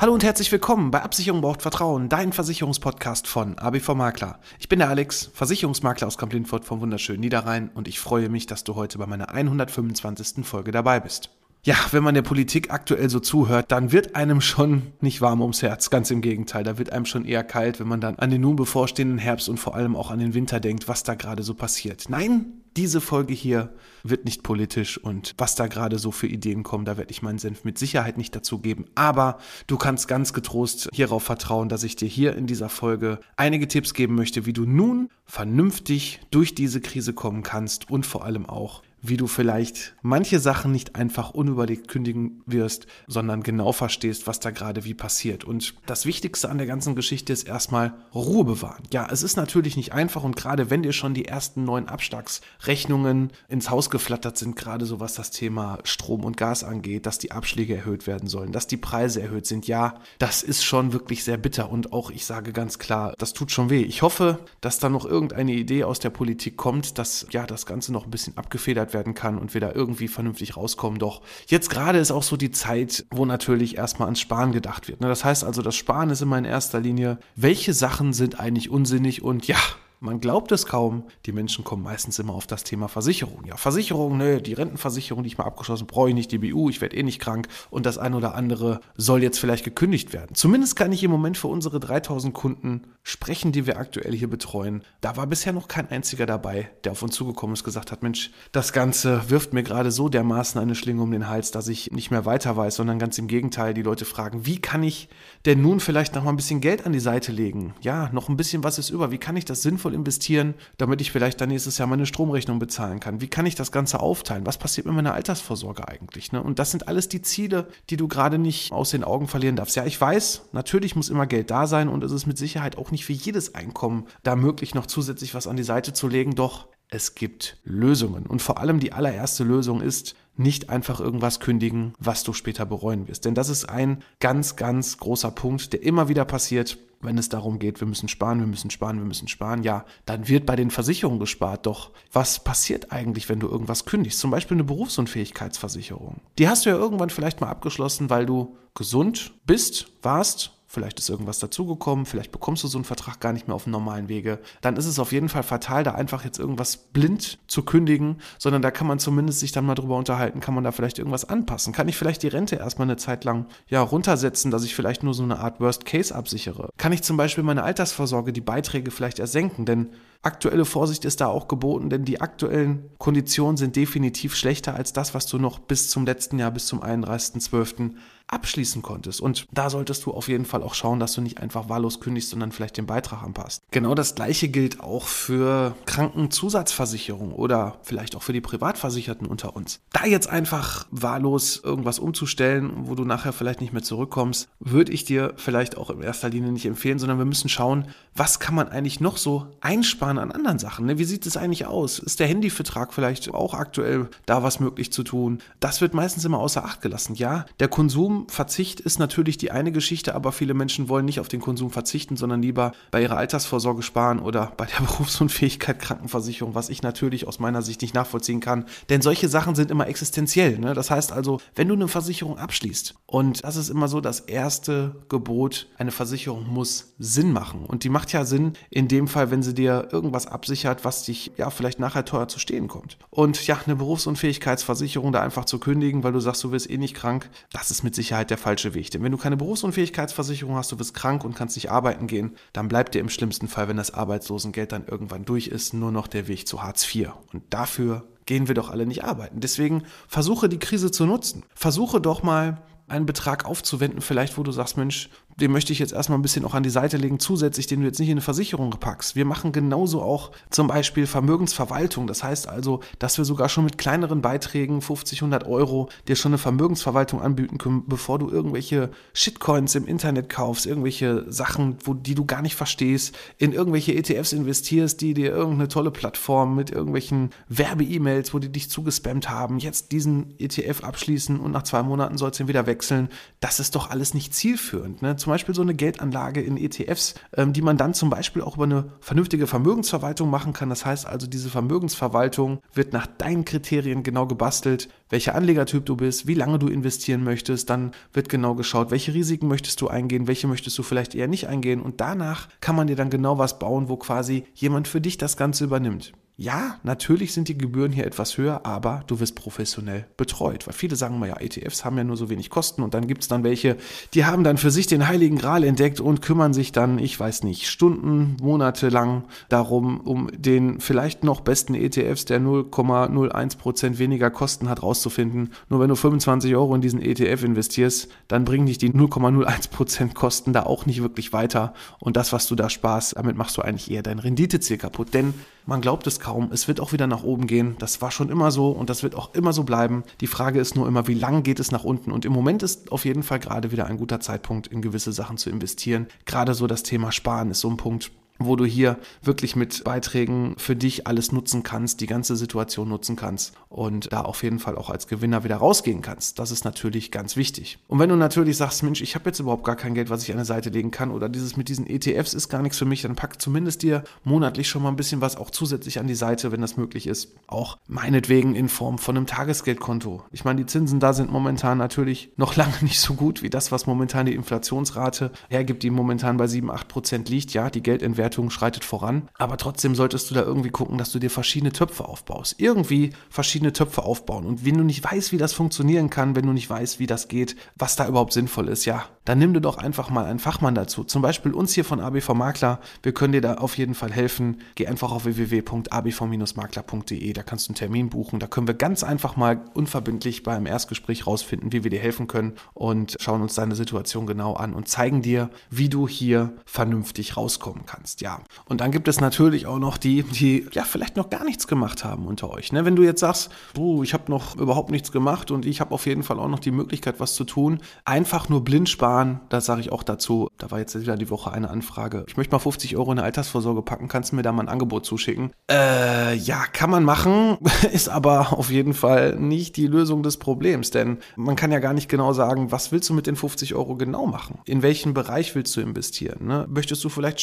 Hallo 0.00 0.14
und 0.14 0.22
herzlich 0.22 0.52
willkommen 0.52 0.92
bei 0.92 1.02
Absicherung 1.02 1.40
braucht 1.40 1.60
Vertrauen, 1.60 2.08
dein 2.08 2.32
Versicherungspodcast 2.32 3.26
von 3.26 3.58
ABV 3.58 3.96
Makler. 3.96 4.38
Ich 4.60 4.68
bin 4.68 4.78
der 4.78 4.90
Alex, 4.90 5.28
Versicherungsmakler 5.34 6.06
aus 6.06 6.16
Kamp-Lindfort 6.16 6.64
vom 6.64 6.80
wunderschönen 6.80 7.18
Niederrhein 7.18 7.68
und 7.74 7.88
ich 7.88 7.98
freue 7.98 8.28
mich, 8.28 8.46
dass 8.46 8.62
du 8.62 8.76
heute 8.76 8.98
bei 8.98 9.08
meiner 9.08 9.30
125. 9.30 10.46
Folge 10.46 10.70
dabei 10.70 11.00
bist. 11.00 11.30
Ja, 11.64 11.74
wenn 11.90 12.04
man 12.04 12.14
der 12.14 12.22
Politik 12.22 12.72
aktuell 12.72 13.10
so 13.10 13.18
zuhört, 13.18 13.72
dann 13.72 13.90
wird 13.90 14.14
einem 14.14 14.40
schon 14.40 14.92
nicht 15.00 15.20
warm 15.20 15.40
ums 15.40 15.62
Herz. 15.62 15.90
Ganz 15.90 16.12
im 16.12 16.20
Gegenteil, 16.20 16.62
da 16.62 16.78
wird 16.78 16.92
einem 16.92 17.04
schon 17.04 17.24
eher 17.24 17.42
kalt, 17.42 17.80
wenn 17.80 17.88
man 17.88 18.00
dann 18.00 18.20
an 18.20 18.30
den 18.30 18.42
nun 18.42 18.54
bevorstehenden 18.54 19.18
Herbst 19.18 19.48
und 19.48 19.58
vor 19.58 19.74
allem 19.74 19.96
auch 19.96 20.12
an 20.12 20.20
den 20.20 20.32
Winter 20.32 20.60
denkt, 20.60 20.86
was 20.86 21.02
da 21.02 21.16
gerade 21.16 21.42
so 21.42 21.54
passiert. 21.54 22.04
Nein, 22.08 22.62
diese 22.78 23.00
Folge 23.00 23.34
hier 23.34 23.72
wird 24.04 24.24
nicht 24.24 24.44
politisch 24.44 24.98
und 24.98 25.34
was 25.36 25.56
da 25.56 25.66
gerade 25.66 25.98
so 25.98 26.12
für 26.12 26.28
Ideen 26.28 26.62
kommen, 26.62 26.84
da 26.84 26.96
werde 26.96 27.10
ich 27.10 27.22
meinen 27.22 27.40
Senf 27.40 27.64
mit 27.64 27.76
Sicherheit 27.76 28.16
nicht 28.16 28.36
dazu 28.36 28.60
geben. 28.60 28.84
Aber 28.94 29.38
du 29.66 29.76
kannst 29.76 30.06
ganz 30.06 30.32
getrost 30.32 30.88
hierauf 30.92 31.24
vertrauen, 31.24 31.68
dass 31.68 31.82
ich 31.82 31.96
dir 31.96 32.06
hier 32.06 32.36
in 32.36 32.46
dieser 32.46 32.68
Folge 32.68 33.18
einige 33.34 33.66
Tipps 33.66 33.94
geben 33.94 34.14
möchte, 34.14 34.46
wie 34.46 34.52
du 34.52 34.64
nun 34.64 35.08
vernünftig 35.24 36.20
durch 36.30 36.54
diese 36.54 36.80
Krise 36.80 37.14
kommen 37.14 37.42
kannst 37.42 37.90
und 37.90 38.06
vor 38.06 38.24
allem 38.24 38.46
auch, 38.46 38.84
wie 39.02 39.16
du 39.16 39.26
vielleicht 39.26 39.94
manche 40.02 40.38
Sachen 40.38 40.72
nicht 40.72 40.96
einfach 40.96 41.30
unüberlegt 41.30 41.88
kündigen 41.88 42.42
wirst, 42.46 42.86
sondern 43.06 43.42
genau 43.42 43.72
verstehst, 43.72 44.26
was 44.26 44.40
da 44.40 44.50
gerade 44.50 44.84
wie 44.84 44.94
passiert. 44.94 45.44
Und 45.44 45.74
das 45.86 46.06
Wichtigste 46.06 46.48
an 46.48 46.58
der 46.58 46.66
ganzen 46.66 46.94
Geschichte 46.94 47.32
ist 47.32 47.46
erstmal 47.46 47.94
Ruhe 48.14 48.44
bewahren. 48.44 48.82
Ja, 48.92 49.08
es 49.10 49.22
ist 49.22 49.36
natürlich 49.36 49.76
nicht 49.76 49.92
einfach 49.92 50.24
und 50.24 50.36
gerade 50.36 50.70
wenn 50.70 50.82
dir 50.82 50.92
schon 50.92 51.14
die 51.14 51.26
ersten 51.26 51.64
neuen 51.64 51.88
Abschlagsrechnungen 51.88 53.30
ins 53.48 53.70
Haus 53.70 53.90
geflattert 53.90 54.36
sind, 54.36 54.56
gerade 54.56 54.86
so 54.86 55.00
was 55.00 55.14
das 55.14 55.30
Thema 55.30 55.78
Strom 55.84 56.24
und 56.24 56.36
Gas 56.36 56.64
angeht, 56.64 57.06
dass 57.06 57.18
die 57.18 57.32
Abschläge 57.32 57.76
erhöht 57.76 58.06
werden 58.06 58.28
sollen, 58.28 58.52
dass 58.52 58.66
die 58.66 58.76
Preise 58.76 59.22
erhöht 59.22 59.46
sind, 59.46 59.66
ja, 59.68 60.00
das 60.18 60.42
ist 60.42 60.64
schon 60.64 60.92
wirklich 60.92 61.24
sehr 61.24 61.36
bitter 61.36 61.70
und 61.70 61.92
auch 61.92 62.10
ich 62.10 62.24
sage 62.24 62.52
ganz 62.52 62.78
klar, 62.78 63.14
das 63.18 63.32
tut 63.32 63.50
schon 63.50 63.70
weh. 63.70 63.82
Ich 63.82 64.02
hoffe, 64.02 64.40
dass 64.60 64.78
da 64.78 64.88
noch 64.88 65.04
irgendeine 65.04 65.52
Idee 65.52 65.84
aus 65.84 65.98
der 65.98 66.10
Politik 66.10 66.56
kommt, 66.56 66.98
dass 66.98 67.26
ja 67.30 67.46
das 67.46 67.66
Ganze 67.66 67.92
noch 67.92 68.04
ein 68.04 68.10
bisschen 68.10 68.36
abgefedert 68.36 68.87
gesteuert 68.88 68.94
werden 68.94 69.14
kann 69.14 69.38
und 69.38 69.54
wir 69.54 69.60
da 69.60 69.72
irgendwie 69.72 70.08
vernünftig 70.08 70.56
rauskommen. 70.56 70.98
Doch 70.98 71.22
jetzt 71.46 71.70
gerade 71.70 71.98
ist 71.98 72.10
auch 72.10 72.22
so 72.22 72.36
die 72.36 72.50
Zeit, 72.50 73.04
wo 73.10 73.24
natürlich 73.24 73.76
erstmal 73.76 74.06
ans 74.06 74.20
Sparen 74.20 74.52
gedacht 74.52 74.88
wird. 74.88 75.00
Ne? 75.00 75.08
Das 75.08 75.24
heißt 75.24 75.44
also, 75.44 75.62
das 75.62 75.76
Sparen 75.76 76.10
ist 76.10 76.22
immer 76.22 76.38
in 76.38 76.44
erster 76.44 76.80
Linie, 76.80 77.18
welche 77.36 77.72
Sachen 77.72 78.12
sind 78.12 78.40
eigentlich 78.40 78.70
unsinnig 78.70 79.22
und 79.22 79.46
ja, 79.46 79.58
man 80.00 80.20
glaubt 80.20 80.52
es 80.52 80.66
kaum, 80.66 81.04
die 81.26 81.32
Menschen 81.32 81.64
kommen 81.64 81.82
meistens 81.82 82.18
immer 82.18 82.34
auf 82.34 82.46
das 82.46 82.64
Thema 82.64 82.88
Versicherung. 82.88 83.44
Ja, 83.46 83.56
Versicherung, 83.56 84.16
ne, 84.16 84.40
die 84.40 84.52
Rentenversicherung, 84.52 85.22
die 85.22 85.28
ich 85.28 85.38
mal 85.38 85.44
abgeschlossen, 85.44 85.86
brauche 85.86 86.08
ich 86.08 86.14
nicht, 86.14 86.30
die 86.32 86.38
BU, 86.38 86.70
ich 86.70 86.80
werde 86.80 86.96
eh 86.96 87.02
nicht 87.02 87.20
krank 87.20 87.48
und 87.70 87.86
das 87.86 87.98
eine 87.98 88.16
oder 88.16 88.34
andere 88.34 88.80
soll 88.96 89.22
jetzt 89.22 89.38
vielleicht 89.38 89.64
gekündigt 89.64 90.12
werden. 90.12 90.34
Zumindest 90.34 90.76
kann 90.76 90.92
ich 90.92 91.02
im 91.02 91.10
Moment 91.10 91.36
für 91.36 91.48
unsere 91.48 91.80
3000 91.80 92.32
Kunden 92.34 92.82
sprechen, 93.02 93.52
die 93.52 93.66
wir 93.66 93.78
aktuell 93.78 94.14
hier 94.14 94.28
betreuen. 94.28 94.82
Da 95.00 95.16
war 95.16 95.26
bisher 95.26 95.52
noch 95.52 95.68
kein 95.68 95.88
einziger 95.90 96.26
dabei, 96.26 96.70
der 96.84 96.92
auf 96.92 97.02
uns 97.02 97.14
zugekommen 97.14 97.54
ist, 97.54 97.64
gesagt 97.64 97.90
hat, 97.90 98.02
Mensch, 98.02 98.30
das 98.52 98.72
Ganze 98.72 99.28
wirft 99.30 99.52
mir 99.52 99.62
gerade 99.62 99.90
so 99.90 100.08
dermaßen 100.08 100.60
eine 100.60 100.74
Schlinge 100.74 101.02
um 101.02 101.10
den 101.10 101.28
Hals, 101.28 101.50
dass 101.50 101.68
ich 101.68 101.90
nicht 101.90 102.10
mehr 102.10 102.24
weiter 102.26 102.56
weiß, 102.56 102.76
sondern 102.76 102.98
ganz 102.98 103.18
im 103.18 103.26
Gegenteil, 103.26 103.74
die 103.74 103.82
Leute 103.82 104.04
fragen, 104.04 104.46
wie 104.46 104.60
kann 104.60 104.82
ich 104.82 105.08
denn 105.44 105.62
nun 105.62 105.80
vielleicht 105.80 106.14
noch 106.14 106.24
mal 106.24 106.30
ein 106.30 106.36
bisschen 106.36 106.60
Geld 106.60 106.86
an 106.86 106.92
die 106.92 107.00
Seite 107.00 107.32
legen? 107.32 107.74
Ja, 107.80 108.10
noch 108.12 108.28
ein 108.28 108.36
bisschen 108.36 108.64
was 108.64 108.78
ist 108.78 108.90
über. 108.90 109.10
Wie 109.10 109.18
kann 109.18 109.36
ich 109.36 109.44
das 109.44 109.62
sinnvoll 109.62 109.87
sinnvoll 109.88 109.94
investieren, 109.94 110.54
damit 110.76 111.00
ich 111.00 111.10
vielleicht 111.10 111.40
dann 111.40 111.48
nächstes 111.48 111.78
Jahr 111.78 111.88
meine 111.88 112.06
Stromrechnung 112.06 112.58
bezahlen 112.58 113.00
kann? 113.00 113.20
Wie 113.20 113.28
kann 113.28 113.46
ich 113.46 113.54
das 113.54 113.72
Ganze 113.72 114.00
aufteilen? 114.00 114.46
Was 114.46 114.58
passiert 114.58 114.86
mit 114.86 114.94
meiner 114.94 115.14
Altersvorsorge 115.14 115.88
eigentlich? 115.88 116.32
Ne? 116.32 116.42
Und 116.42 116.58
das 116.58 116.70
sind 116.70 116.88
alles 116.88 117.08
die 117.08 117.22
Ziele, 117.22 117.68
die 117.90 117.96
du 117.96 118.08
gerade 118.08 118.38
nicht 118.38 118.72
aus 118.72 118.90
den 118.90 119.04
Augen 119.04 119.28
verlieren 119.28 119.56
darfst. 119.56 119.76
Ja, 119.76 119.86
ich 119.86 120.00
weiß, 120.00 120.48
natürlich 120.52 120.96
muss 120.96 121.10
immer 121.10 121.26
Geld 121.26 121.50
da 121.50 121.66
sein 121.66 121.88
und 121.88 122.04
es 122.04 122.12
ist 122.12 122.26
mit 122.26 122.38
Sicherheit 122.38 122.76
auch 122.78 122.90
nicht 122.90 123.04
für 123.04 123.12
jedes 123.12 123.54
Einkommen 123.54 124.06
da 124.22 124.36
möglich, 124.36 124.74
noch 124.74 124.86
zusätzlich 124.86 125.34
was 125.34 125.46
an 125.46 125.56
die 125.56 125.62
Seite 125.62 125.92
zu 125.92 126.08
legen. 126.08 126.34
Doch 126.34 126.68
es 126.90 127.14
gibt 127.14 127.58
Lösungen. 127.64 128.26
Und 128.26 128.40
vor 128.40 128.58
allem 128.58 128.80
die 128.80 128.92
allererste 128.92 129.44
Lösung 129.44 129.82
ist, 129.82 130.14
nicht 130.36 130.70
einfach 130.70 131.00
irgendwas 131.00 131.40
kündigen, 131.40 131.94
was 131.98 132.22
du 132.22 132.32
später 132.32 132.64
bereuen 132.64 133.08
wirst. 133.08 133.24
Denn 133.24 133.34
das 133.34 133.48
ist 133.48 133.68
ein 133.68 134.02
ganz, 134.20 134.54
ganz 134.54 134.96
großer 134.96 135.32
Punkt, 135.32 135.72
der 135.72 135.82
immer 135.82 136.08
wieder 136.08 136.24
passiert 136.24 136.78
wenn 137.00 137.18
es 137.18 137.28
darum 137.28 137.58
geht, 137.58 137.80
wir 137.80 137.86
müssen 137.86 138.08
sparen, 138.08 138.40
wir 138.40 138.46
müssen 138.46 138.70
sparen, 138.70 138.98
wir 138.98 139.04
müssen 139.04 139.28
sparen, 139.28 139.62
ja, 139.62 139.84
dann 140.04 140.28
wird 140.28 140.46
bei 140.46 140.56
den 140.56 140.70
Versicherungen 140.70 141.20
gespart. 141.20 141.66
Doch 141.66 141.92
was 142.12 142.42
passiert 142.42 142.92
eigentlich, 142.92 143.28
wenn 143.28 143.40
du 143.40 143.48
irgendwas 143.48 143.84
kündigst? 143.84 144.18
Zum 144.18 144.30
Beispiel 144.30 144.56
eine 144.56 144.64
Berufsunfähigkeitsversicherung. 144.64 146.20
Die 146.38 146.48
hast 146.48 146.66
du 146.66 146.70
ja 146.70 146.76
irgendwann 146.76 147.10
vielleicht 147.10 147.40
mal 147.40 147.48
abgeschlossen, 147.48 148.10
weil 148.10 148.26
du 148.26 148.56
gesund 148.74 149.32
bist, 149.44 149.92
warst 150.02 150.57
vielleicht 150.68 150.98
ist 150.98 151.08
irgendwas 151.08 151.38
dazugekommen, 151.38 152.04
vielleicht 152.04 152.30
bekommst 152.30 152.62
du 152.62 152.68
so 152.68 152.76
einen 152.76 152.84
Vertrag 152.84 153.20
gar 153.20 153.32
nicht 153.32 153.48
mehr 153.48 153.54
auf 153.56 153.64
dem 153.64 153.72
normalen 153.72 154.08
Wege, 154.08 154.38
dann 154.60 154.76
ist 154.76 154.86
es 154.86 154.98
auf 154.98 155.12
jeden 155.12 155.30
Fall 155.30 155.42
fatal, 155.42 155.82
da 155.82 155.92
einfach 155.92 156.24
jetzt 156.24 156.38
irgendwas 156.38 156.76
blind 156.76 157.38
zu 157.48 157.62
kündigen, 157.62 158.18
sondern 158.38 158.60
da 158.60 158.70
kann 158.70 158.86
man 158.86 158.98
zumindest 158.98 159.40
sich 159.40 159.50
dann 159.50 159.64
mal 159.64 159.74
drüber 159.74 159.96
unterhalten, 159.96 160.40
kann 160.40 160.54
man 160.54 160.64
da 160.64 160.70
vielleicht 160.70 160.98
irgendwas 160.98 161.24
anpassen? 161.24 161.72
Kann 161.72 161.88
ich 161.88 161.96
vielleicht 161.96 162.22
die 162.22 162.28
Rente 162.28 162.56
erstmal 162.56 162.86
eine 162.86 162.98
Zeit 162.98 163.24
lang 163.24 163.46
ja 163.66 163.80
runtersetzen, 163.80 164.50
dass 164.50 164.62
ich 164.62 164.74
vielleicht 164.74 165.02
nur 165.02 165.14
so 165.14 165.22
eine 165.22 165.38
Art 165.38 165.58
Worst 165.58 165.86
Case 165.86 166.14
absichere? 166.14 166.68
Kann 166.76 166.92
ich 166.92 167.02
zum 167.02 167.16
Beispiel 167.16 167.44
meine 167.44 167.62
Altersvorsorge, 167.62 168.34
die 168.34 168.42
Beiträge 168.42 168.90
vielleicht 168.90 169.18
ersenken? 169.18 169.64
Denn 169.64 169.88
aktuelle 170.22 170.64
Vorsicht 170.64 171.04
ist 171.04 171.20
da 171.20 171.26
auch 171.28 171.48
geboten, 171.48 171.90
denn 171.90 172.04
die 172.04 172.20
aktuellen 172.20 172.90
Konditionen 172.98 173.56
sind 173.56 173.76
definitiv 173.76 174.34
schlechter 174.34 174.74
als 174.74 174.92
das, 174.92 175.14
was 175.14 175.26
du 175.26 175.38
noch 175.38 175.58
bis 175.58 175.90
zum 175.90 176.04
letzten 176.04 176.38
Jahr, 176.38 176.50
bis 176.50 176.66
zum 176.66 176.82
31.12 176.82 177.92
abschließen 178.28 178.82
konntest. 178.82 179.20
Und 179.20 179.46
da 179.50 179.70
solltest 179.70 180.04
du 180.04 180.12
auf 180.12 180.28
jeden 180.28 180.44
Fall 180.44 180.62
auch 180.62 180.74
schauen, 180.74 181.00
dass 181.00 181.14
du 181.14 181.20
nicht 181.20 181.40
einfach 181.40 181.68
wahllos 181.68 181.98
kündigst, 182.00 182.30
sondern 182.30 182.52
vielleicht 182.52 182.76
den 182.76 182.86
Beitrag 182.86 183.22
anpasst. 183.22 183.62
Genau 183.70 183.94
das 183.94 184.14
gleiche 184.14 184.48
gilt 184.48 184.80
auch 184.80 185.06
für 185.06 185.74
Krankenzusatzversicherung 185.86 187.32
oder 187.32 187.78
vielleicht 187.82 188.14
auch 188.16 188.22
für 188.22 188.32
die 188.32 188.40
Privatversicherten 188.40 189.26
unter 189.26 189.56
uns. 189.56 189.80
Da 189.92 190.06
jetzt 190.06 190.28
einfach 190.28 190.86
wahllos 190.90 191.60
irgendwas 191.64 191.98
umzustellen, 191.98 192.86
wo 192.86 192.94
du 192.94 193.04
nachher 193.04 193.32
vielleicht 193.32 193.60
nicht 193.60 193.72
mehr 193.72 193.82
zurückkommst, 193.82 194.48
würde 194.60 194.92
ich 194.92 195.04
dir 195.04 195.32
vielleicht 195.36 195.76
auch 195.76 195.90
in 195.90 196.02
erster 196.02 196.28
Linie 196.28 196.52
nicht 196.52 196.66
empfehlen, 196.66 196.98
sondern 196.98 197.18
wir 197.18 197.24
müssen 197.24 197.48
schauen, 197.48 197.88
was 198.14 198.40
kann 198.40 198.54
man 198.54 198.68
eigentlich 198.68 199.00
noch 199.00 199.16
so 199.16 199.46
einsparen 199.60 200.07
sparen 200.08 200.18
an 200.18 200.32
anderen 200.32 200.58
Sachen. 200.58 200.86
Ne? 200.86 200.98
Wie 200.98 201.04
sieht 201.04 201.26
es 201.26 201.36
eigentlich 201.36 201.66
aus? 201.66 201.98
Ist 201.98 202.20
der 202.20 202.26
Handyvertrag 202.26 202.94
vielleicht 202.94 203.32
auch 203.34 203.52
aktuell 203.52 204.08
da 204.26 204.42
was 204.42 204.58
möglich 204.60 204.90
zu 204.92 205.02
tun? 205.02 205.40
Das 205.60 205.80
wird 205.80 205.92
meistens 205.92 206.24
immer 206.24 206.38
außer 206.38 206.64
Acht 206.64 206.80
gelassen. 206.80 207.14
Ja, 207.14 207.44
der 207.60 207.68
Konsumverzicht 207.68 208.80
ist 208.80 208.98
natürlich 208.98 209.36
die 209.36 209.50
eine 209.50 209.70
Geschichte, 209.70 210.14
aber 210.14 210.32
viele 210.32 210.54
Menschen 210.54 210.88
wollen 210.88 211.04
nicht 211.04 211.20
auf 211.20 211.28
den 211.28 211.40
Konsum 211.40 211.70
verzichten, 211.70 212.16
sondern 212.16 212.40
lieber 212.40 212.72
bei 212.90 213.02
ihrer 213.02 213.18
Altersvorsorge 213.18 213.82
sparen 213.82 214.18
oder 214.18 214.52
bei 214.56 214.64
der 214.64 214.80
Berufsunfähigkeit 214.86 215.78
Krankenversicherung, 215.78 216.54
was 216.54 216.70
ich 216.70 216.82
natürlich 216.82 217.26
aus 217.26 217.38
meiner 217.38 217.62
Sicht 217.62 217.82
nicht 217.82 217.94
nachvollziehen 217.94 218.40
kann. 218.40 218.64
Denn 218.88 219.02
solche 219.02 219.28
Sachen 219.28 219.54
sind 219.54 219.70
immer 219.70 219.88
existenziell. 219.88 220.58
Ne? 220.58 220.74
Das 220.74 220.90
heißt 220.90 221.12
also, 221.12 221.40
wenn 221.54 221.68
du 221.68 221.74
eine 221.74 221.88
Versicherung 221.88 222.38
abschließt, 222.38 222.94
und 223.06 223.44
das 223.44 223.56
ist 223.56 223.68
immer 223.68 223.88
so 223.88 224.00
das 224.00 224.20
erste 224.20 224.96
Gebot, 225.08 225.68
eine 225.76 225.90
Versicherung 225.90 226.46
muss 226.48 226.94
Sinn 226.98 227.32
machen. 227.32 227.64
Und 227.66 227.84
die 227.84 227.88
macht 227.90 228.12
ja 228.12 228.24
Sinn 228.24 228.54
in 228.70 228.88
dem 228.88 229.08
Fall, 229.08 229.30
wenn 229.30 229.42
sie 229.42 229.54
dir 229.54 229.88
irgendwas 229.98 230.26
absichert, 230.28 230.84
was 230.84 231.02
dich 231.02 231.32
ja 231.36 231.50
vielleicht 231.50 231.80
nachher 231.80 232.04
teuer 232.04 232.28
zu 232.28 232.38
stehen 232.38 232.68
kommt. 232.68 232.96
Und 233.10 233.44
ja, 233.46 233.58
eine 233.66 233.74
Berufsunfähigkeitsversicherung 233.76 235.10
da 235.10 235.20
einfach 235.20 235.44
zu 235.44 235.58
kündigen, 235.58 236.04
weil 236.04 236.12
du 236.12 236.20
sagst, 236.20 236.44
du 236.44 236.52
wirst 236.52 236.70
eh 236.70 236.78
nicht 236.78 236.94
krank, 236.94 237.28
das 237.52 237.72
ist 237.72 237.82
mit 237.82 237.94
Sicherheit 237.94 238.30
der 238.30 238.38
falsche 238.38 238.74
Weg. 238.74 238.92
Denn 238.92 239.02
wenn 239.02 239.12
du 239.12 239.18
keine 239.18 239.36
Berufsunfähigkeitsversicherung 239.36 240.54
hast, 240.54 240.70
du 240.70 240.78
wirst 240.78 240.94
krank 240.94 241.24
und 241.24 241.34
kannst 241.34 241.56
nicht 241.56 241.70
arbeiten 241.70 242.06
gehen, 242.06 242.36
dann 242.52 242.68
bleibt 242.68 242.94
dir 242.94 243.00
im 243.00 243.08
schlimmsten 243.08 243.48
Fall, 243.48 243.66
wenn 243.66 243.76
das 243.76 243.92
Arbeitslosengeld 243.92 244.70
dann 244.70 244.86
irgendwann 244.86 245.24
durch 245.24 245.48
ist, 245.48 245.74
nur 245.74 245.90
noch 245.90 246.06
der 246.06 246.28
Weg 246.28 246.46
zu 246.46 246.62
Hartz 246.62 246.94
IV. 246.94 247.10
Und 247.32 247.42
dafür 247.50 248.06
gehen 248.26 248.46
wir 248.46 248.54
doch 248.54 248.70
alle 248.70 248.86
nicht 248.86 249.04
arbeiten. 249.04 249.40
Deswegen 249.40 249.84
versuche 250.06 250.48
die 250.48 250.58
Krise 250.58 250.90
zu 250.90 251.06
nutzen. 251.06 251.42
Versuche 251.54 252.00
doch 252.00 252.22
mal 252.22 252.62
einen 252.88 253.06
Betrag 253.06 253.44
aufzuwenden, 253.44 254.00
vielleicht 254.00 254.38
wo 254.38 254.42
du 254.42 254.52
sagst, 254.52 254.76
Mensch, 254.76 255.08
den 255.40 255.52
möchte 255.52 255.72
ich 255.72 255.78
jetzt 255.78 255.92
erstmal 255.92 256.18
ein 256.18 256.22
bisschen 256.22 256.44
auch 256.44 256.54
an 256.54 256.64
die 256.64 256.70
Seite 256.70 256.96
legen, 256.96 257.20
zusätzlich, 257.20 257.68
den 257.68 257.80
du 257.80 257.86
jetzt 257.86 258.00
nicht 258.00 258.08
in 258.08 258.14
eine 258.14 258.20
Versicherung 258.20 258.70
packst. 258.70 259.14
Wir 259.14 259.24
machen 259.24 259.52
genauso 259.52 260.02
auch 260.02 260.32
zum 260.50 260.66
Beispiel 260.66 261.06
Vermögensverwaltung. 261.06 262.08
Das 262.08 262.24
heißt 262.24 262.48
also, 262.48 262.80
dass 262.98 263.18
wir 263.18 263.24
sogar 263.24 263.48
schon 263.48 263.64
mit 263.64 263.78
kleineren 263.78 264.20
Beiträgen, 264.20 264.80
50, 264.80 265.20
100 265.20 265.46
Euro, 265.46 265.90
dir 266.08 266.16
schon 266.16 266.30
eine 266.30 266.38
Vermögensverwaltung 266.38 267.22
anbieten 267.22 267.58
können, 267.58 267.84
bevor 267.86 268.18
du 268.18 268.28
irgendwelche 268.28 268.90
Shitcoins 269.12 269.76
im 269.76 269.86
Internet 269.86 270.28
kaufst, 270.28 270.66
irgendwelche 270.66 271.30
Sachen, 271.30 271.76
wo, 271.84 271.94
die 271.94 272.16
du 272.16 272.24
gar 272.24 272.42
nicht 272.42 272.56
verstehst, 272.56 273.16
in 273.38 273.52
irgendwelche 273.52 273.94
ETFs 273.94 274.32
investierst, 274.32 275.00
die 275.00 275.14
dir 275.14 275.30
irgendeine 275.30 275.68
tolle 275.68 275.92
Plattform 275.92 276.56
mit 276.56 276.70
irgendwelchen 276.70 277.30
Werbe-E-Mails, 277.48 278.34
wo 278.34 278.40
die 278.40 278.50
dich 278.50 278.70
zugespammt 278.70 279.30
haben, 279.30 279.58
jetzt 279.58 279.92
diesen 279.92 280.34
ETF 280.40 280.82
abschließen 280.82 281.38
und 281.38 281.52
nach 281.52 281.62
zwei 281.62 281.84
Monaten 281.84 282.18
sollst 282.18 282.40
du 282.40 282.44
ihn 282.44 282.48
wieder 282.48 282.66
wechseln. 282.78 283.08
Das 283.40 283.60
ist 283.60 283.74
doch 283.74 283.90
alles 283.90 284.14
nicht 284.14 284.34
zielführend. 284.34 285.02
Ne? 285.02 285.16
Zum 285.16 285.32
Beispiel 285.32 285.54
so 285.54 285.62
eine 285.62 285.74
Geldanlage 285.74 286.40
in 286.40 286.56
ETFs, 286.56 287.14
ähm, 287.36 287.52
die 287.52 287.62
man 287.62 287.76
dann 287.76 287.92
zum 287.92 288.08
Beispiel 288.08 288.42
auch 288.42 288.54
über 288.54 288.64
eine 288.64 288.92
vernünftige 289.00 289.46
Vermögensverwaltung 289.46 290.30
machen 290.30 290.52
kann. 290.52 290.68
Das 290.68 290.84
heißt 290.84 291.06
also, 291.06 291.26
diese 291.26 291.50
Vermögensverwaltung 291.50 292.60
wird 292.72 292.92
nach 292.92 293.06
deinen 293.06 293.44
Kriterien 293.44 294.02
genau 294.02 294.26
gebastelt, 294.26 294.88
welcher 295.10 295.34
Anlegertyp 295.34 295.84
du 295.86 295.96
bist, 295.96 296.26
wie 296.26 296.34
lange 296.34 296.58
du 296.58 296.68
investieren 296.68 297.24
möchtest. 297.24 297.68
Dann 297.68 297.92
wird 298.12 298.28
genau 298.28 298.54
geschaut, 298.54 298.90
welche 298.90 299.14
Risiken 299.14 299.48
möchtest 299.48 299.80
du 299.80 299.88
eingehen, 299.88 300.28
welche 300.28 300.46
möchtest 300.46 300.78
du 300.78 300.82
vielleicht 300.82 301.14
eher 301.14 301.28
nicht 301.28 301.48
eingehen. 301.48 301.82
Und 301.82 302.00
danach 302.00 302.48
kann 302.60 302.76
man 302.76 302.86
dir 302.86 302.96
dann 302.96 303.10
genau 303.10 303.38
was 303.38 303.58
bauen, 303.58 303.88
wo 303.88 303.96
quasi 303.96 304.44
jemand 304.54 304.86
für 304.86 305.00
dich 305.00 305.18
das 305.18 305.36
Ganze 305.36 305.64
übernimmt. 305.64 306.12
Ja, 306.40 306.76
natürlich 306.84 307.32
sind 307.32 307.48
die 307.48 307.58
Gebühren 307.58 307.90
hier 307.90 308.06
etwas 308.06 308.38
höher, 308.38 308.64
aber 308.64 309.02
du 309.08 309.18
wirst 309.18 309.34
professionell 309.34 310.06
betreut. 310.16 310.68
Weil 310.68 310.72
viele 310.72 310.94
sagen 310.94 311.18
mal, 311.18 311.28
ja, 311.28 311.40
ETFs 311.40 311.84
haben 311.84 311.98
ja 311.98 312.04
nur 312.04 312.16
so 312.16 312.30
wenig 312.30 312.48
Kosten 312.48 312.84
und 312.84 312.94
dann 312.94 313.08
gibt 313.08 313.22
es 313.22 313.28
dann 313.28 313.42
welche, 313.42 313.76
die 314.14 314.24
haben 314.24 314.44
dann 314.44 314.56
für 314.56 314.70
sich 314.70 314.86
den 314.86 315.08
Heiligen 315.08 315.36
Gral 315.36 315.64
entdeckt 315.64 315.98
und 315.98 316.22
kümmern 316.22 316.54
sich 316.54 316.70
dann, 316.70 317.00
ich 317.00 317.18
weiß 317.18 317.42
nicht, 317.42 317.66
Stunden, 317.66 318.36
Monate 318.40 318.88
lang 318.88 319.24
darum, 319.48 319.98
um 319.98 320.28
den 320.32 320.78
vielleicht 320.78 321.24
noch 321.24 321.40
besten 321.40 321.74
ETFs, 321.74 322.24
der 322.24 322.40
0,01% 322.40 323.98
weniger 323.98 324.30
Kosten 324.30 324.68
hat, 324.68 324.84
rauszufinden. 324.84 325.52
Nur 325.68 325.80
wenn 325.80 325.88
du 325.88 325.96
25 325.96 326.54
Euro 326.54 326.72
in 326.72 326.80
diesen 326.80 327.02
ETF 327.02 327.42
investierst, 327.42 328.10
dann 328.28 328.44
bringen 328.44 328.66
dich 328.66 328.78
die 328.78 328.92
0,01% 328.92 330.14
Kosten 330.14 330.52
da 330.52 330.62
auch 330.62 330.86
nicht 330.86 331.02
wirklich 331.02 331.32
weiter. 331.32 331.74
Und 331.98 332.16
das, 332.16 332.32
was 332.32 332.46
du 332.46 332.54
da 332.54 332.70
sparst, 332.70 333.16
damit 333.16 333.36
machst 333.36 333.56
du 333.56 333.62
eigentlich 333.62 333.90
eher 333.90 334.04
dein 334.04 334.20
Renditeziel 334.20 334.78
kaputt. 334.78 335.12
Denn 335.14 335.34
man 335.68 335.82
glaubt 335.82 336.06
es 336.06 336.18
kaum, 336.18 336.48
es 336.50 336.66
wird 336.66 336.80
auch 336.80 336.92
wieder 336.92 337.06
nach 337.06 337.24
oben 337.24 337.46
gehen. 337.46 337.76
Das 337.78 338.00
war 338.00 338.10
schon 338.10 338.30
immer 338.30 338.50
so 338.50 338.70
und 338.70 338.88
das 338.88 339.02
wird 339.02 339.14
auch 339.14 339.34
immer 339.34 339.52
so 339.52 339.64
bleiben. 339.64 340.02
Die 340.22 340.26
Frage 340.26 340.60
ist 340.60 340.76
nur 340.76 340.88
immer, 340.88 341.06
wie 341.08 341.14
lang 341.14 341.42
geht 341.42 341.60
es 341.60 341.70
nach 341.72 341.84
unten? 341.84 342.10
Und 342.10 342.24
im 342.24 342.32
Moment 342.32 342.62
ist 342.62 342.90
auf 342.90 343.04
jeden 343.04 343.22
Fall 343.22 343.38
gerade 343.38 343.70
wieder 343.70 343.86
ein 343.86 343.98
guter 343.98 344.18
Zeitpunkt, 344.18 344.68
in 344.68 344.80
gewisse 344.80 345.12
Sachen 345.12 345.36
zu 345.36 345.50
investieren. 345.50 346.06
Gerade 346.24 346.54
so 346.54 346.66
das 346.66 346.84
Thema 346.84 347.12
Sparen 347.12 347.50
ist 347.50 347.60
so 347.60 347.68
ein 347.68 347.76
Punkt, 347.76 348.10
wo 348.38 348.56
du 348.56 348.64
hier 348.64 348.98
wirklich 349.22 349.56
mit 349.56 349.84
Beiträgen 349.84 350.54
für 350.58 350.76
dich 350.76 351.06
alles 351.06 351.32
nutzen 351.32 351.62
kannst, 351.62 352.00
die 352.00 352.06
ganze 352.06 352.36
Situation 352.36 352.88
nutzen 352.88 353.16
kannst 353.16 353.52
und 353.68 354.12
da 354.12 354.22
auf 354.22 354.42
jeden 354.42 354.58
Fall 354.58 354.76
auch 354.76 354.90
als 354.90 355.08
Gewinner 355.08 355.44
wieder 355.44 355.56
rausgehen 355.56 356.02
kannst. 356.02 356.38
Das 356.38 356.50
ist 356.50 356.64
natürlich 356.64 357.10
ganz 357.10 357.36
wichtig. 357.36 357.78
Und 357.88 357.98
wenn 357.98 358.08
du 358.08 358.16
natürlich 358.16 358.56
sagst, 358.56 358.82
Mensch, 358.82 359.02
ich 359.02 359.14
habe 359.14 359.28
jetzt 359.28 359.40
überhaupt 359.40 359.64
gar 359.64 359.76
kein 359.76 359.94
Geld, 359.94 360.10
was 360.10 360.22
ich 360.22 360.30
an 360.30 360.36
der 360.36 360.44
Seite 360.44 360.70
legen 360.70 360.90
kann 360.90 361.10
oder 361.10 361.28
dieses 361.28 361.56
mit 361.56 361.68
diesen 361.68 361.86
ETFs 361.86 362.34
ist 362.34 362.48
gar 362.48 362.62
nichts 362.62 362.78
für 362.78 362.84
mich, 362.84 363.02
dann 363.02 363.16
pack 363.16 363.40
zumindest 363.40 363.82
dir 363.82 364.04
monatlich 364.24 364.68
schon 364.68 364.82
mal 364.82 364.88
ein 364.88 364.96
bisschen 364.96 365.20
was 365.20 365.36
auch 365.36 365.50
zusätzlich 365.50 365.98
an 365.98 366.06
die 366.06 366.14
Seite, 366.14 366.52
wenn 366.52 366.60
das 366.60 366.76
möglich 366.76 367.06
ist. 367.06 367.34
Auch 367.46 367.78
meinetwegen 367.86 368.54
in 368.54 368.68
Form 368.68 368.98
von 368.98 369.16
einem 369.16 369.26
Tagesgeldkonto. 369.26 370.22
Ich 370.30 370.44
meine, 370.44 370.60
die 370.60 370.66
Zinsen 370.66 371.00
da 371.00 371.12
sind 371.12 371.32
momentan 371.32 371.78
natürlich 371.78 372.30
noch 372.36 372.56
lange 372.56 372.74
nicht 372.82 373.00
so 373.00 373.14
gut 373.14 373.42
wie 373.42 373.50
das, 373.50 373.72
was 373.72 373.86
momentan 373.86 374.26
die 374.26 374.34
Inflationsrate 374.34 375.32
hergibt, 375.48 375.82
die 375.82 375.90
momentan 375.90 376.36
bei 376.36 376.46
7, 376.46 376.70
8 376.70 376.88
Prozent 376.88 377.28
liegt. 377.28 377.52
Ja, 377.52 377.70
die 377.70 377.82
Geldentwertung 377.82 378.27
Bewertung 378.28 378.50
schreitet 378.50 378.84
voran. 378.84 379.30
Aber 379.38 379.56
trotzdem 379.56 379.94
solltest 379.94 380.30
du 380.30 380.34
da 380.34 380.42
irgendwie 380.42 380.68
gucken, 380.68 380.98
dass 380.98 381.12
du 381.12 381.18
dir 381.18 381.30
verschiedene 381.30 381.72
Töpfe 381.72 382.04
aufbaust. 382.04 382.56
Irgendwie 382.58 383.12
verschiedene 383.30 383.72
Töpfe 383.72 384.02
aufbauen. 384.02 384.44
Und 384.44 384.66
wenn 384.66 384.76
du 384.76 384.84
nicht 384.84 385.02
weißt, 385.02 385.32
wie 385.32 385.38
das 385.38 385.54
funktionieren 385.54 386.10
kann, 386.10 386.36
wenn 386.36 386.44
du 386.46 386.52
nicht 386.52 386.68
weißt, 386.68 386.98
wie 386.98 387.06
das 387.06 387.28
geht, 387.28 387.56
was 387.76 387.96
da 387.96 388.06
überhaupt 388.06 388.34
sinnvoll 388.34 388.68
ist, 388.68 388.84
ja, 388.84 389.06
dann 389.24 389.38
nimm 389.38 389.54
dir 389.54 389.60
doch 389.60 389.78
einfach 389.78 390.10
mal 390.10 390.26
einen 390.26 390.38
Fachmann 390.38 390.74
dazu. 390.74 391.04
Zum 391.04 391.22
Beispiel 391.22 391.52
uns 391.52 391.74
hier 391.74 391.84
von 391.84 392.00
ABV 392.00 392.34
Makler. 392.34 392.80
Wir 393.02 393.12
können 393.12 393.32
dir 393.32 393.40
da 393.40 393.54
auf 393.54 393.78
jeden 393.78 393.94
Fall 393.94 394.12
helfen. 394.12 394.60
Geh 394.74 394.86
einfach 394.86 395.12
auf 395.12 395.24
www.abv-makler.de. 395.24 397.32
Da 397.32 397.42
kannst 397.42 397.68
du 397.68 397.70
einen 397.70 397.76
Termin 397.76 398.10
buchen. 398.10 398.40
Da 398.40 398.46
können 398.46 398.66
wir 398.66 398.74
ganz 398.74 399.02
einfach 399.02 399.36
mal 399.36 399.64
unverbindlich 399.74 400.42
beim 400.42 400.66
Erstgespräch 400.66 401.26
rausfinden, 401.26 401.72
wie 401.72 401.84
wir 401.84 401.90
dir 401.90 402.00
helfen 402.00 402.26
können 402.26 402.54
und 402.74 403.16
schauen 403.20 403.42
uns 403.42 403.54
deine 403.54 403.74
Situation 403.74 404.26
genau 404.26 404.54
an 404.54 404.74
und 404.74 404.88
zeigen 404.88 405.22
dir, 405.22 405.50
wie 405.70 405.88
du 405.88 406.08
hier 406.08 406.52
vernünftig 406.64 407.36
rauskommen 407.36 407.84
kannst. 407.86 408.17
Ja. 408.20 408.40
Und 408.66 408.80
dann 408.80 408.90
gibt 408.90 409.08
es 409.08 409.20
natürlich 409.20 409.66
auch 409.66 409.78
noch 409.78 409.96
die, 409.96 410.22
die 410.22 410.66
ja 410.72 410.84
vielleicht 410.84 411.16
noch 411.16 411.30
gar 411.30 411.44
nichts 411.44 411.66
gemacht 411.66 412.04
haben 412.04 412.26
unter 412.26 412.50
euch. 412.50 412.72
Ne? 412.72 412.84
Wenn 412.84 412.96
du 412.96 413.02
jetzt 413.02 413.20
sagst, 413.20 413.50
oh, 413.78 414.02
ich 414.02 414.14
habe 414.14 414.30
noch 414.30 414.56
überhaupt 414.56 414.90
nichts 414.90 415.12
gemacht 415.12 415.50
und 415.50 415.66
ich 415.66 415.80
habe 415.80 415.92
auf 415.92 416.06
jeden 416.06 416.22
Fall 416.22 416.38
auch 416.38 416.48
noch 416.48 416.58
die 416.58 416.70
Möglichkeit, 416.70 417.20
was 417.20 417.34
zu 417.34 417.44
tun, 417.44 417.80
einfach 418.04 418.48
nur 418.48 418.64
blind 418.64 418.88
sparen 418.88 419.40
das 419.48 419.66
sage 419.66 419.80
ich 419.80 419.92
auch 419.92 420.02
dazu. 420.02 420.48
Da 420.58 420.70
war 420.70 420.78
jetzt 420.78 420.98
wieder 420.98 421.16
die 421.16 421.30
Woche 421.30 421.52
eine 421.52 421.70
Anfrage. 421.70 422.24
Ich 422.28 422.36
möchte 422.36 422.54
mal 422.54 422.58
50 422.58 422.96
Euro 422.96 423.12
in 423.12 423.18
eine 423.18 423.26
Altersvorsorge 423.26 423.82
packen. 423.82 424.08
Kannst 424.08 424.32
du 424.32 424.36
mir 424.36 424.42
da 424.42 424.52
mal 424.52 424.62
ein 424.62 424.68
Angebot 424.68 425.04
zuschicken? 425.04 425.52
Äh, 425.70 426.34
ja, 426.36 426.64
kann 426.72 426.90
man 426.90 427.04
machen, 427.04 427.58
ist 427.92 428.08
aber 428.08 428.52
auf 428.52 428.70
jeden 428.70 428.94
Fall 428.94 429.36
nicht 429.36 429.76
die 429.76 429.86
Lösung 429.86 430.22
des 430.22 430.36
Problems, 430.36 430.90
denn 430.90 431.18
man 431.36 431.56
kann 431.56 431.72
ja 431.72 431.78
gar 431.78 431.92
nicht 431.92 432.08
genau 432.08 432.32
sagen, 432.32 432.72
was 432.72 432.92
willst 432.92 433.08
du 433.08 433.14
mit 433.14 433.26
den 433.26 433.36
50 433.36 433.74
Euro 433.74 433.96
genau 433.96 434.26
machen? 434.26 434.58
In 434.64 434.82
welchen 434.82 435.14
Bereich 435.14 435.54
willst 435.54 435.76
du 435.76 435.80
investieren? 435.80 436.46
Ne? 436.46 436.66
Möchtest 436.68 437.04
du 437.04 437.08
vielleicht 437.08 437.40